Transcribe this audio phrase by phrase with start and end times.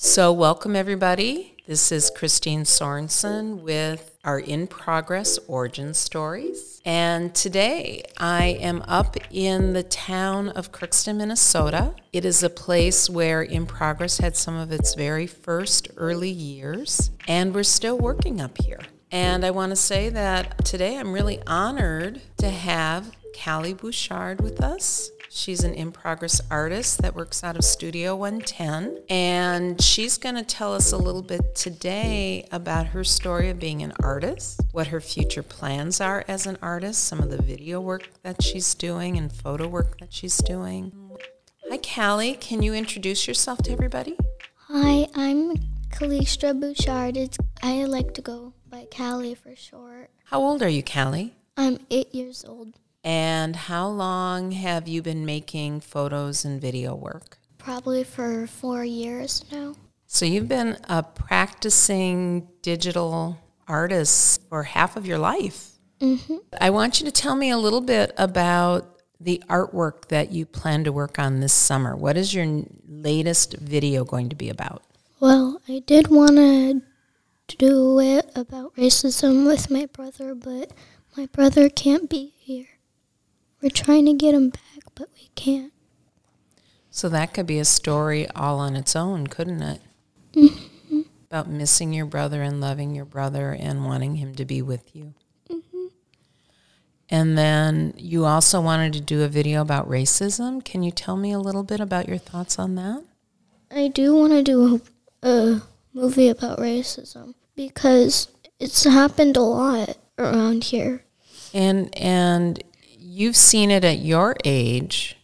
[0.00, 1.56] So, welcome everybody.
[1.66, 6.80] This is Christine Sorensen with our In Progress Origin Stories.
[6.84, 11.96] And today I am up in the town of Crookston, Minnesota.
[12.12, 17.10] It is a place where In Progress had some of its very first early years,
[17.26, 18.82] and we're still working up here.
[19.10, 24.62] And I want to say that today I'm really honored to have Callie Bouchard with
[24.62, 25.10] us.
[25.30, 29.02] She's an in progress artist that works out of Studio 110.
[29.10, 33.82] And she's going to tell us a little bit today about her story of being
[33.82, 38.08] an artist, what her future plans are as an artist, some of the video work
[38.22, 40.92] that she's doing and photo work that she's doing.
[41.70, 42.34] Hi, Callie.
[42.34, 44.16] Can you introduce yourself to everybody?
[44.68, 45.56] Hi, I'm
[45.90, 47.16] Calixtra Bouchard.
[47.16, 50.10] It's, I like to go by Callie for short.
[50.24, 51.36] How old are you, Callie?
[51.56, 52.78] I'm eight years old.
[53.04, 57.38] And how long have you been making photos and video work?
[57.58, 59.74] Probably for four years now.
[60.06, 65.72] So you've been a practicing digital artist for half of your life.
[66.00, 66.36] Mm-hmm.
[66.60, 70.84] I want you to tell me a little bit about the artwork that you plan
[70.84, 71.96] to work on this summer.
[71.96, 74.82] What is your latest video going to be about?
[75.20, 80.72] Well, I did want to do it about racism with my brother, but
[81.16, 82.77] my brother can't be here.
[83.60, 85.72] We're trying to get him back, but we can't.
[86.90, 89.80] So that could be a story all on its own, couldn't it?
[90.32, 91.00] Mm-hmm.
[91.30, 95.14] About missing your brother and loving your brother and wanting him to be with you.
[95.50, 95.86] Mm-hmm.
[97.10, 100.64] And then you also wanted to do a video about racism.
[100.64, 103.04] Can you tell me a little bit about your thoughts on that?
[103.70, 104.80] I do want to do
[105.22, 111.04] a, a movie about racism because it's happened a lot around here.
[111.52, 112.62] And and
[113.18, 115.16] you've seen it at your age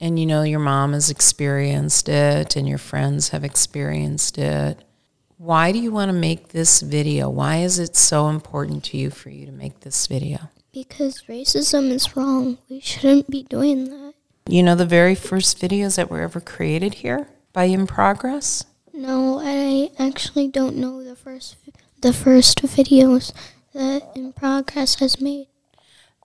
[0.00, 4.82] and you know your mom has experienced it and your friends have experienced it.
[5.36, 7.28] Why do you want to make this video?
[7.28, 10.48] Why is it so important to you for you to make this video?
[10.72, 12.56] Because racism is wrong.
[12.70, 14.14] We shouldn't be doing that.
[14.48, 18.64] You know the very first videos that were ever created here by In Progress?
[18.94, 21.56] No, I actually don't know the first
[22.00, 23.32] the first videos
[23.74, 25.48] that In Progress has made.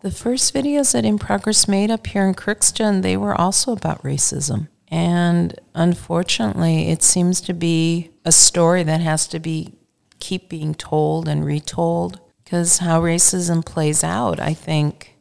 [0.02, 4.04] The first videos that In Progress made up here in Crookston, they were also about
[4.04, 4.68] racism.
[4.90, 9.74] And unfortunately, it seems to be a story that has to be
[10.20, 15.18] keep being told and retold because how racism plays out, I think,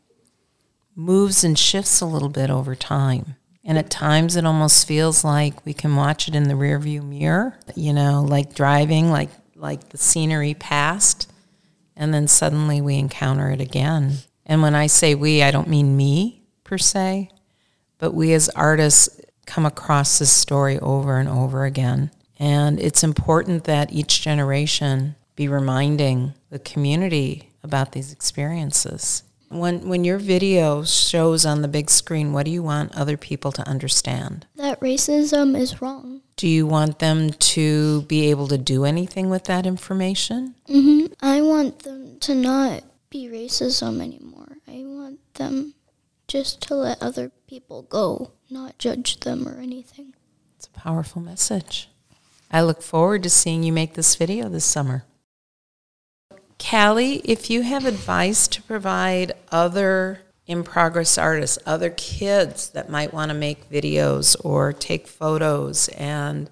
[0.95, 3.37] moves and shifts a little bit over time.
[3.65, 7.59] And at times it almost feels like we can watch it in the rearview mirror,
[7.75, 11.33] you know, like driving, like like the scenery passed,
[11.97, 14.19] and then suddenly we encounter it again.
[14.47, 17.31] And when I say we, I don't mean me per se,
[17.99, 22.11] but we as artists come across this story over and over again.
[22.39, 29.23] And it's important that each generation be reminding the community about these experiences.
[29.49, 33.53] When, when your video shows on the big screen, what do you want other people
[33.53, 34.47] to understand?
[34.57, 36.23] That racism is wrong.
[36.37, 40.55] Do you want them to be able to do anything with that information?
[40.69, 41.13] Mm-hmm.
[41.23, 44.36] I want them to not be racism anymore.
[45.37, 45.75] Them
[46.29, 50.15] just to let other people go, not judge them or anything.
[50.57, 51.89] It's a powerful message.
[52.51, 55.05] I look forward to seeing you make this video this summer.
[56.59, 63.13] Callie, if you have advice to provide other in progress artists, other kids that might
[63.13, 66.51] want to make videos or take photos and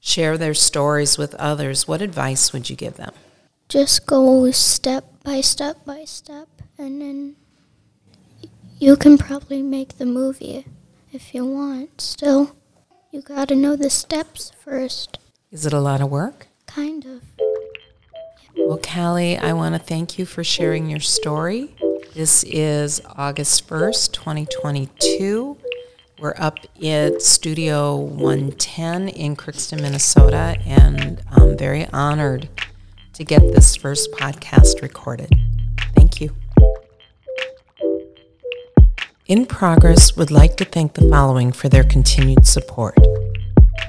[0.00, 3.12] share their stories with others, what advice would you give them?
[3.68, 6.48] Just go step by step by step,
[6.78, 7.36] and then
[8.78, 10.66] you can probably make the movie
[11.12, 12.00] if you want.
[12.00, 12.54] Still,
[13.10, 15.18] you gotta know the steps first.
[15.50, 16.48] Is it a lot of work?
[16.66, 17.22] Kind of.
[18.56, 21.74] Well, Callie, I want to thank you for sharing your story.
[22.14, 25.56] This is August 1st, 2022.
[26.18, 32.48] We're up at Studio 110 in Crookston, Minnesota, and I'm very honored
[33.14, 35.30] to get this first podcast recorded.
[39.28, 42.96] In Progress would like to thank the following for their continued support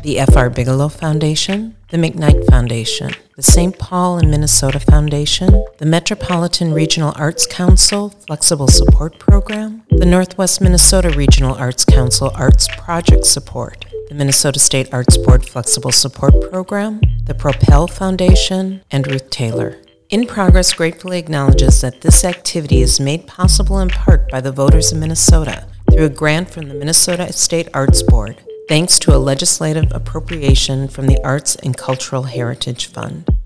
[0.01, 0.49] the F.R.
[0.49, 3.77] Bigelow Foundation, the McKnight Foundation, the St.
[3.77, 11.11] Paul and Minnesota Foundation, the Metropolitan Regional Arts Council Flexible Support Program, the Northwest Minnesota
[11.11, 17.35] Regional Arts Council Arts Project Support, the Minnesota State Arts Board Flexible Support Program, the
[17.35, 19.77] Propel Foundation, and Ruth Taylor.
[20.09, 24.93] In Progress gratefully acknowledges that this activity is made possible in part by the voters
[24.93, 29.91] of Minnesota through a grant from the Minnesota State Arts Board thanks to a legislative
[29.91, 33.36] appropriation from the Arts and Cultural Heritage Fund.